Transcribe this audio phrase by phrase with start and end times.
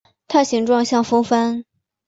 [0.27, 1.63] 它形状像风帆。